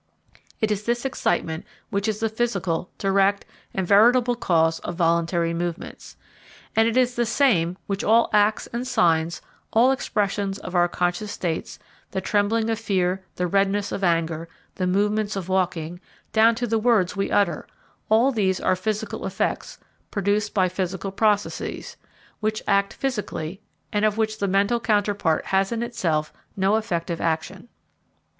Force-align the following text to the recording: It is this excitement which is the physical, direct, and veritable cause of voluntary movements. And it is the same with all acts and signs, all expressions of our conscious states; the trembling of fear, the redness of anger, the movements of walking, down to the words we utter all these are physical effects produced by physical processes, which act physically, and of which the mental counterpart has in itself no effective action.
It 0.59 0.71
is 0.71 0.85
this 0.85 1.05
excitement 1.05 1.63
which 1.91 2.07
is 2.07 2.21
the 2.21 2.27
physical, 2.27 2.89
direct, 2.97 3.45
and 3.71 3.85
veritable 3.85 4.33
cause 4.33 4.79
of 4.79 4.95
voluntary 4.95 5.53
movements. 5.53 6.17
And 6.75 6.87
it 6.87 6.97
is 6.97 7.13
the 7.15 7.25
same 7.27 7.77
with 7.87 8.03
all 8.03 8.27
acts 8.33 8.65
and 8.73 8.87
signs, 8.87 9.43
all 9.71 9.91
expressions 9.91 10.57
of 10.57 10.73
our 10.73 10.87
conscious 10.87 11.31
states; 11.31 11.77
the 12.13 12.19
trembling 12.19 12.67
of 12.71 12.79
fear, 12.79 13.23
the 13.35 13.45
redness 13.45 13.91
of 13.91 14.03
anger, 14.03 14.49
the 14.73 14.87
movements 14.87 15.35
of 15.35 15.49
walking, 15.49 16.01
down 16.33 16.55
to 16.55 16.65
the 16.65 16.79
words 16.79 17.15
we 17.15 17.29
utter 17.29 17.67
all 18.09 18.31
these 18.31 18.59
are 18.59 18.75
physical 18.75 19.27
effects 19.27 19.77
produced 20.09 20.51
by 20.51 20.67
physical 20.67 21.11
processes, 21.11 21.95
which 22.39 22.63
act 22.67 22.91
physically, 22.91 23.61
and 23.93 24.03
of 24.03 24.17
which 24.17 24.39
the 24.39 24.47
mental 24.47 24.79
counterpart 24.79 25.45
has 25.45 25.71
in 25.71 25.83
itself 25.83 26.33
no 26.57 26.75
effective 26.75 27.21
action. 27.21 27.67